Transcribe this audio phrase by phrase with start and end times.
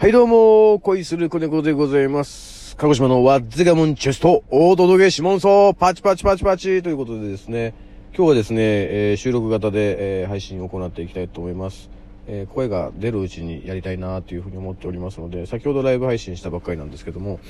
[0.00, 2.76] はいどうも、恋する子猫でございます。
[2.76, 7.74] 鹿児島のワッズガムンチェスト、お届けしもんそう、パチパチパチパチということでですね、
[8.16, 11.90] 今日はですね、えー収録型で、えー配信を行っていきたいと思います。
[12.28, 17.40] えー声が出るうちにやりたいなというふうに思っておりますので、先ほどライブ配信したばっかりなんですけども、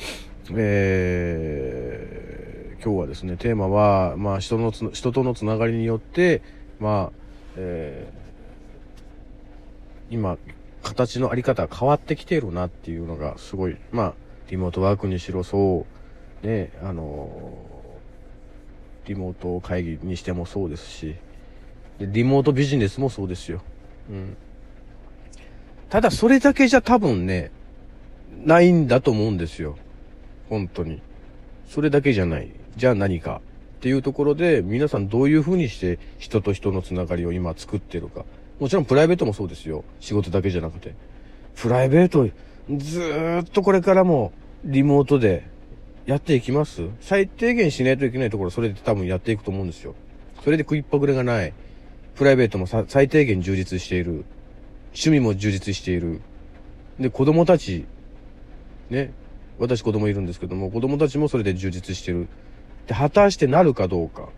[0.57, 6.41] えー今日はですね、テーマは、まあ人のつ、人とのつながりによって、
[6.81, 7.19] まあ、
[7.59, 10.39] えー今、
[10.89, 14.15] 形のあり方変わってきてるなっていうのがすごい、まあ、
[14.51, 15.87] リモートワークにしろそ
[16.43, 17.53] う、ね、あの、
[19.07, 21.15] リモート会議にしてもそうですし、
[21.99, 23.61] でリモートビジネスもそうですよ。
[24.11, 24.37] うん。
[25.91, 27.51] ただそれだけじゃ多分ね、
[28.45, 29.77] ないんだと思うんですよ。
[30.49, 31.03] 本当に。
[31.67, 32.51] それだけじゃない。
[32.77, 33.41] じゃあ何か。
[33.79, 38.25] っていうところで、皆さんどういう風にして人と人のつながりを今作ってるか。
[38.61, 39.85] もちろんプライベートもそうですよ。
[40.01, 40.95] 仕事だけじゃなくて。
[41.57, 42.29] プライベート、
[42.77, 44.33] ずーっとこれからも
[44.65, 45.47] リモートで
[46.07, 46.89] やっていきます？
[47.01, 49.95] 最低限しないといけないところ、それで多分やっていくと思うんですよ。
[50.43, 51.53] それで食いっぱぐれがない。
[52.15, 54.25] プライベートも最低限充実している。
[54.89, 56.21] 趣味も充実している。
[56.99, 57.87] で、子供たち、
[58.91, 59.13] ね。
[59.59, 62.29] 私子供いるんですけども、子供たちもそれで充実してる。
[62.87, 64.31] で、果たしてなるかどうか。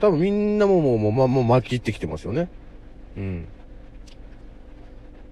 [0.00, 2.48] 多分みんなももう、もう、ま、もう巻き切ってきてますよね。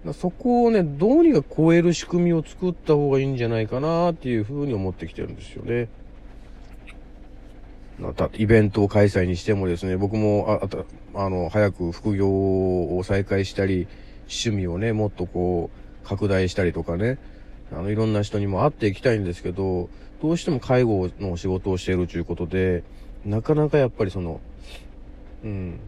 [0.05, 0.13] うん。
[0.13, 5.89] そこをね、どうにか超える仕組みを作った方がいいんじゃないかなっていうふうに思ってきてるんですよね。
[7.99, 10.69] また、イベントを開催にしてもですね、僕も、あ、
[11.19, 13.89] あ、あの、早く副業を再開したり、
[14.29, 15.71] 趣味をね、もっとこ
[16.05, 17.19] う、拡大したりとかね、
[17.73, 19.89] あの、いろんな人にも会っていきたいんですけど、
[20.23, 22.85] どうしても介護の仕事をしているということで、
[23.25, 24.41] なかなかやっぱりその、
[25.43, 25.81] うん、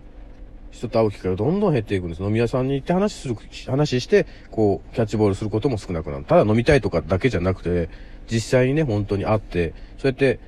[0.70, 2.22] 人と会う機会がどんどん減っていくんです。
[2.22, 6.24] 飲み屋さんに行って話する、話して、こう、キャッチボールすることも少なくなる。
[6.24, 7.88] ただ飲みたいとかだけじゃなくて、
[8.30, 10.38] 実際にね、本当に会って、そうやって、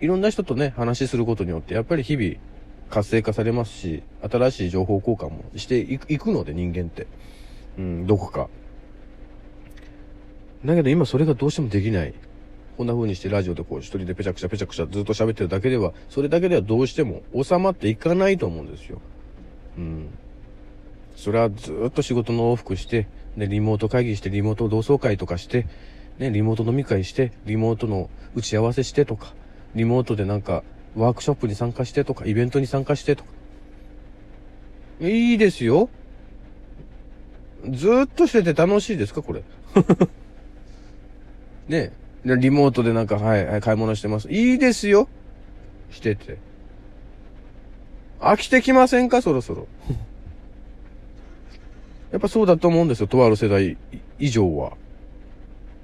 [0.00, 2.36] いろんな人とね、話することによって、やっぱり日々
[2.90, 7.06] 活性化されますし、新しい情報交換もしていくいくので、人間って。
[7.78, 8.48] うん、どこか。
[10.64, 12.14] だけど今それがどうしてもできない。
[12.76, 19.00] こんな風にしてラジオでこう一人でペチャクチャペチャクチャずっと喋ってるだけでは、それだけではどうしても収まっていかないと思うんですよ。
[19.78, 20.08] うん。
[21.16, 25.66] それはずっと仕事の往復して、ね、リモート会議して、リモート同窓会とかして、
[26.18, 29.34] ね、リモート飲み会して、リモートの打ち合わせしてとか、
[29.74, 30.62] リモートでなんか、
[30.96, 33.30] ワークショップに参加してとか、イベントに参加してとか。
[35.00, 35.88] いいですよ。
[37.68, 39.42] ずっとしてて楽しいですかこれ。
[41.68, 41.92] ね
[42.24, 44.30] リモートでなんか、はい、はい、買い物してます。
[44.30, 45.08] いいですよ。
[45.90, 46.38] してて。
[48.24, 49.22] 飽きてきませんか？
[49.22, 49.66] そろそろ。
[52.12, 53.06] やっぱそうだと思うんですよ。
[53.06, 53.76] とある世代
[54.18, 54.72] 以上は。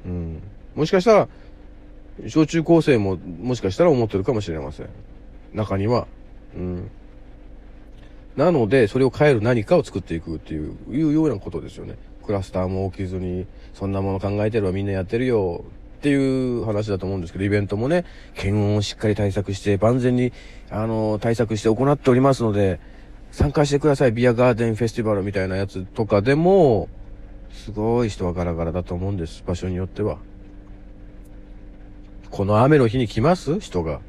[0.06, 0.42] うん。
[0.74, 1.28] もしかしたら、
[2.28, 4.88] 小中高生も、もしかしたら思ってるかもしれません。
[5.52, 6.06] 中には。
[6.56, 6.90] うん。
[8.36, 11.96] なので、それを変える何かを作っていくっていう、いうようなことですよね。
[12.24, 15.64] クラスターも起きずに、そんなもの考えてるわ、みんなやってるよ、
[16.00, 20.32] っていう話だと思うんですけど、イベントもね、検温をしっかり対策して、万全に、
[20.70, 22.80] あの、対策して行っておりますので、
[23.32, 26.88] 参加してください、ビアガーデンフェスティバルみたいなやつとかでも、
[27.52, 30.16] すごい人はガラガラだと思うんです、場所によっては。
[32.30, 33.60] この雨の日に来ます？
[33.60, 34.00] 人が。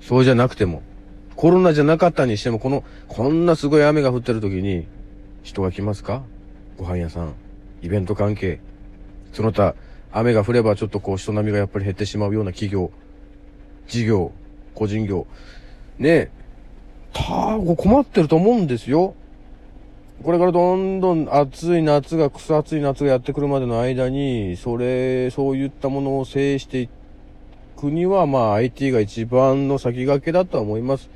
[0.00, 0.80] そうじゃなくても。
[1.36, 4.86] コロナじゃなかったにしても、この、こんなすごい雨が降ってる時に、
[5.42, 6.22] 人が来ますか？
[6.78, 7.34] ご飯屋さん、
[7.82, 8.60] イベント関係。
[9.32, 9.74] その他、
[10.12, 12.90] 雨が降ればちょっとこう人波がやっぱり減ってしまうような企業、
[13.88, 14.32] 事業、
[14.74, 15.26] 個人業。
[15.98, 16.30] ねえ、
[17.12, 19.14] たぶ困ってると思うんですよ。
[20.22, 26.88] これからどんどん暑い夏が、草暑い夏がやってくるまでの間に、それ、そういったものを制してい
[27.76, 31.10] くには、まあ IT が一番の先駆けだとは思います。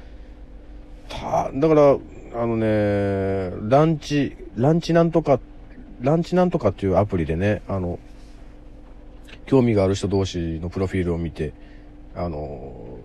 [1.08, 1.96] た、だから、
[2.34, 5.38] あのね、ランチ、ランチなんとか、
[6.00, 7.98] ランチなんとかっていうアプリでね、あの、
[9.46, 11.52] 興味がある人同士のプロフィールを見て、
[12.14, 12.98] あの、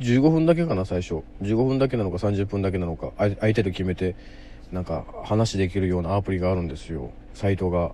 [0.00, 1.22] 15分だけかな、最初。
[1.42, 4.16] 15分だけなのか30分だけなのか、相手と決めて、
[4.72, 7.10] なんか話できるようなアプリがあるんですよ。
[7.34, 7.92] サイトが。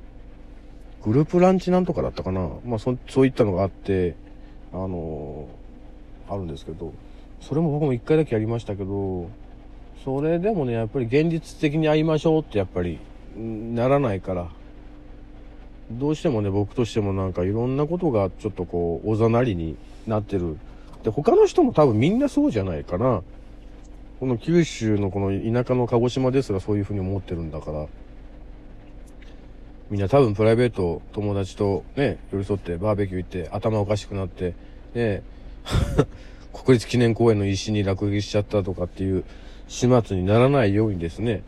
[1.05, 2.49] グループランチなんとかだったかな。
[2.65, 4.15] まあそ、そういったのがあって、
[4.73, 5.49] あの
[6.29, 6.93] あるんですけど、
[7.41, 9.29] それも僕も一回だけやりましたけど、
[10.05, 12.99] それでもね、やっぱり現実的に会いましょうってやっぱり、
[13.37, 14.49] ならないから、
[15.99, 20.57] どうしてもね、僕としてもなんかいろんなことがちょっとこう、おざなりになってる。
[21.03, 23.23] で、他の人も多分みんなそうじゃないかな。
[24.21, 27.87] この九州のこの田舎の鹿児島ですらそういうふうに思ってるんだから。
[29.91, 34.55] みんな多分プライベート友達とね、寄り添ってバーベキュー行って頭おかしくなって、
[34.95, 35.23] ね、
[36.55, 39.25] 国立記念公園の石に落書きしちゃったとかっていう
[39.69, 41.43] 始末にならないようにですね、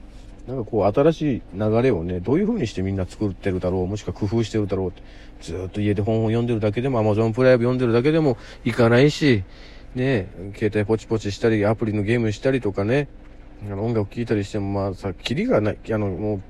[0.47, 5.03] なんかこう新しい流れをね、どういう風にしてみんな作ってるだろう、もしくは工夫してるだろうって、
[5.41, 9.43] ずっと家で本を読んでるだけでも、Amazon プライブ読んでるだけでもいかないし、
[9.95, 13.09] ね、携帯ポチポチしたり、アプリのゲームしたりとかね、
[13.67, 16.43] あの音楽聴いたりしても、まあさ、キリがない、あの、もう、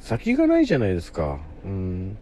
[0.00, 1.38] 先がないじゃないですか。
[1.64, 2.16] うん。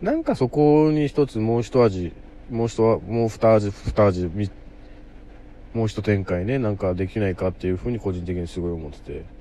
[0.00, 2.12] なんかそこに一つもう一味、
[2.48, 4.50] もう一、もう二味、二味、
[5.72, 9.33] もう一展開ね、なんかできないかっていうふうに個人的にすごい思ってて。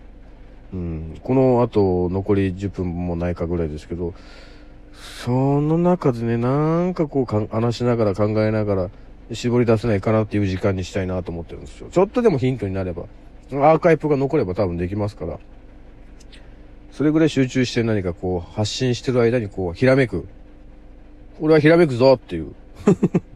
[0.74, 4.16] うん、この後残り10分もないかぐらいですけど、
[4.94, 8.90] その中でね、なんかこう話しながら考えながら
[9.32, 11.90] 絞り出せないかなっていう時間にしたいなと思ってるんですよ。
[11.92, 13.04] ちょっとでもヒントになれば、
[13.52, 15.40] アーカイブが残れば多分できますから、
[16.92, 20.28] それぐらい集中して何かこう発信してる間にこうひらめく。
[21.40, 22.54] 俺はひらめくぞっていう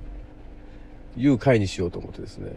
[1.18, 2.52] いう回にしようと思ってですね。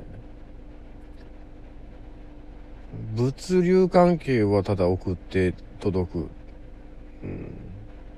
[3.15, 6.29] 物流関係はただ送って届く。
[7.23, 7.55] うん。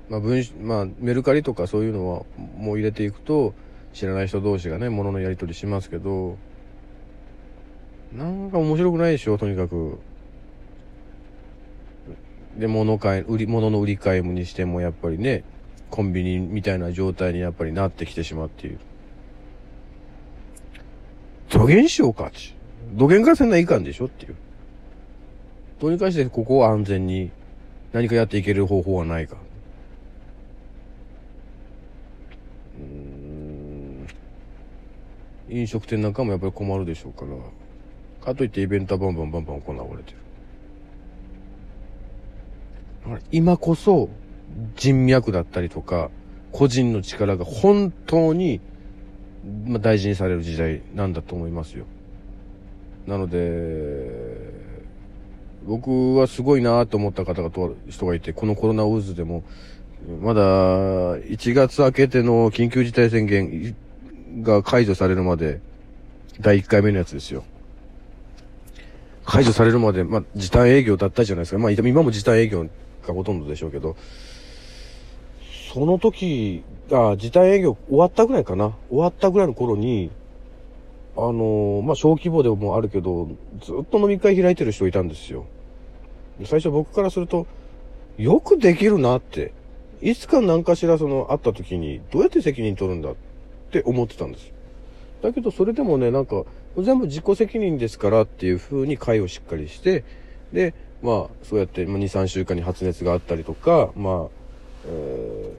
[0.09, 2.23] まあ文、まあ、メルカリとかそういうのは
[2.57, 3.55] もう入れていくと、
[3.93, 6.37] 知らない人同士がね、物のやり取りしますけど、
[8.13, 9.99] なんか面白くないでしょ、とにかく。
[12.59, 15.45] で、物買い、売り、物の売り買いにしてもやっぱりね、
[15.91, 18.79] コンビニみたいな状態にやっぱりなってきてしまっている。
[21.49, 22.39] 土源しようかって。
[22.95, 24.37] 土源化せないかんでしょっていう。
[25.83, 27.33] どうにかしてここを安全に
[27.93, 29.37] 何かやっていける方法はないか。
[32.79, 34.07] うん。
[35.49, 37.37] 飲食店なんかもやっぱり困るでしょうから。
[38.25, 40.19] かといってイベントはバンバンバンバン行われてる。
[43.33, 44.09] 今こそ
[44.77, 46.13] 人脈だったりとか、
[46.53, 48.61] 個人の力が本当に、
[49.81, 51.87] 大事にされる時代なんだと思いますよ。
[53.09, 54.12] なので、
[55.67, 59.45] 僕はすごいなと思った方がと人がいて、このコロナウイルスでも、
[60.21, 63.77] まだ1月明けての緊急事態宣言
[64.41, 65.61] が解除されるまで、
[66.41, 67.45] 第1回目のやつですよ。
[69.25, 71.59] 解除されるまで、まあ、時短営業だったじゃないですか。
[71.59, 72.65] まあ、今も時短営業
[73.07, 73.97] がほとんどでしょうけど、
[75.73, 78.75] その時、あ、時短営業終わったぐらいかな。
[78.89, 80.11] 終わったぐらいの頃に、
[81.17, 83.29] あの、まあ、小規模でもあるけど、
[83.61, 85.47] ずっと飲み会開いてる人いたんですよ。
[86.45, 87.47] 最初僕からすると、
[88.17, 89.53] よくできるなって、
[90.01, 93.15] いつか何かしらその、会った時に、どうやって責任取るんだっ
[93.71, 94.53] て思ってたんです。
[95.23, 96.45] だけど、それでもね、なんか、
[96.79, 100.05] 全部自己責任ですからっていう風に会をしっかりして、
[100.53, 104.29] で、まあ、そうやって、まあ、2、3週間に発熱があったりとか、まあ、
[104.87, 105.53] え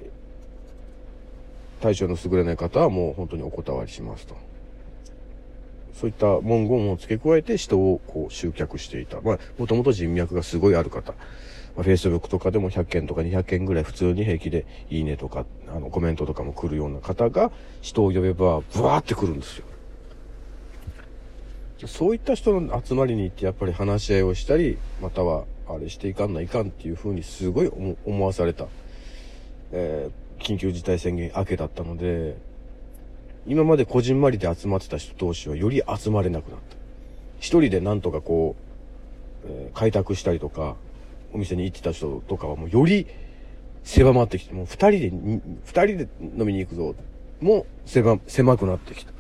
[1.80, 4.36] ー、体調の優れない方はもう本当にお断りしますと。
[5.94, 9.22] そういった文言を付け加えて人をこう集客していた。
[9.22, 11.14] まあ、もともと人脈がすごいある方。
[11.76, 17.52] まあ、Facebook とかでも100件とか200件ぐらい普通に平気でいいねとか、あの、コメントとかも来るような方が
[17.82, 19.66] 人を呼べば、ブワーって来るんですよ。
[21.88, 27.72] そういった人の集まりに行ってやっぱり話し合いをしたり、またはあれしていかんないかんっていうふうにすごい
[28.06, 28.68] 思わされた、
[29.72, 32.38] えー、緊急事態宣言明けだったので、
[33.46, 36.78] 今までこじんまりで集まってた人同士はより集まれなくなった。
[37.40, 38.56] 一人でなんとかこ
[39.46, 40.76] う、えー、開拓したりとか、
[41.34, 43.08] お店に行ってた人とかはもうより
[43.84, 45.12] 狭まってきて、もう二人で、
[45.66, 46.96] 二人で飲みに行くぞ。
[47.42, 49.12] もう狭、狭くなってきた。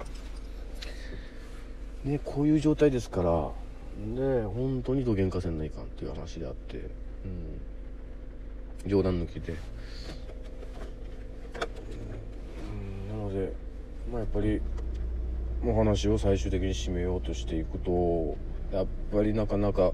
[2.06, 3.51] ね、こういう状態ですから、
[3.98, 9.53] ね、本当に土幻化せんないかんっていう話であって、うん、冗談抜きで。
[13.12, 13.53] うん、なので、
[14.12, 14.62] まあ、やっぱり
[15.66, 18.38] お話を最終的に締めようとしていくと
[18.72, 19.92] やっぱりなかなか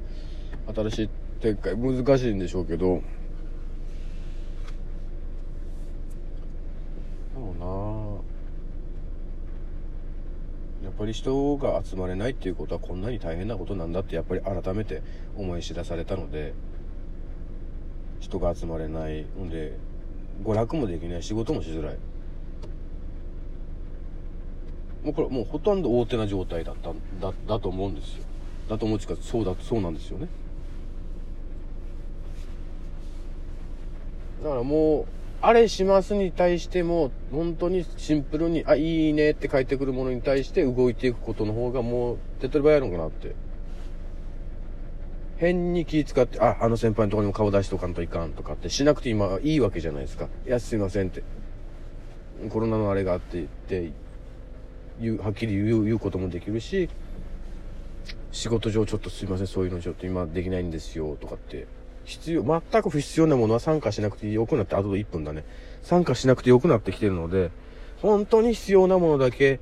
[0.73, 1.09] 新しい
[1.41, 3.01] 展開難しいんでしょうけど。
[7.33, 8.21] でも
[10.81, 15.01] なやっぱり人が集まれないっていうことはこんなに大変なことなんだってやっぱり改めて
[15.37, 16.53] 思い知らされたので。
[18.19, 19.77] 人が集まれないので
[20.43, 21.97] 娯楽もできない仕事もしづらい。
[25.03, 28.23] もうこれもうほとんど大手な状態だったんだだと思うんですよ
[28.69, 30.27] だと思うしかそうだそうなんですよね
[34.43, 35.05] だからもう
[35.41, 43.35] あれしますに対しても本当にシンプルに「あいいね」って返ってくるものに対して動いていくことの方がもう手っ取り早いのかなって
[45.39, 50.27] 変に気使って、あ、あの先輩のとこにも顔出しとかんといかんとかってしなくて今いいわけじゃないですか。
[50.45, 51.23] いや、すいませんって。
[52.49, 53.91] コロナのあれがあって言って
[54.99, 56.89] 言う、はっきり言う、言うこともできるし、
[58.31, 61.67] 仕事上ちょっとすいません、そういうのちょっと今できないんですよとかって。
[62.05, 65.43] 必要、全く不必要なものは参加しなくてよくなって、あと1分だね。
[65.83, 67.51] 参加しなくてよくなってきてるので、
[68.01, 69.59] 本当に必要なものだけ、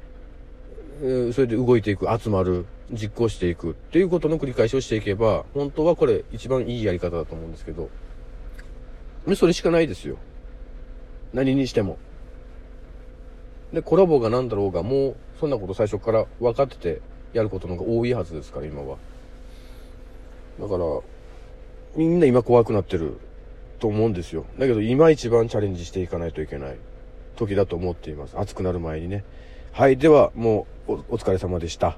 [1.01, 1.05] そ
[1.41, 2.65] れで動いていく、集まる。
[2.89, 7.89] 実行していくっていうことの繰り返しをしていけば、本当はこれ一番いいやり方だと思うんですけど、
[9.35, 10.17] それしかないですよ。
[11.33, 11.97] 何にしても。
[13.73, 17.01] で、コラボが何だろうが、もうそんなこと最初から分かってて
[17.33, 18.97] やることの方が多いはずですから、今は。
[20.59, 20.83] だから、
[21.95, 23.17] みんな今怖くなってる
[23.79, 24.45] と思うんですよ。
[24.57, 26.77] だけど今一番チャレンジしていかないといけない
[27.35, 28.37] 時だと思っています。
[28.37, 29.23] 暑くなる前にね。
[29.71, 29.97] はい。
[29.97, 31.97] では、もうお疲れ様でした。